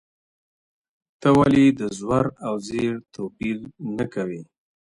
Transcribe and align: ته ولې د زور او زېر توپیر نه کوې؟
ته 1.21 1.29
ولې 1.37 1.65
د 1.79 1.81
زور 1.99 2.25
او 2.47 2.53
زېر 2.67 2.93
توپیر 3.13 3.57
نه 3.97 4.05
کوې؟ 4.13 4.41